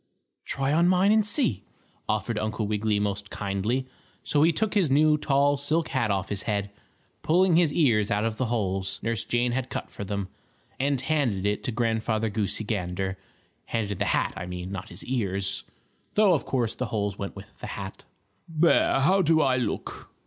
[0.45, 1.63] "Try on mine and see,"
[2.09, 3.85] offered Uncle Wiggily most kindly.
[4.23, 6.71] So he took his new, tall silk hat off his head,
[7.21, 10.27] pulling his ears out of the holes Nurse Jane had cut for them,
[10.79, 13.19] and handed it to Grandfather Goosey Gander
[13.65, 15.65] handed the hat, I mean, not his ears,
[16.15, 18.03] though of course the holes went with the hat.
[18.49, 20.09] "There, how do I look?"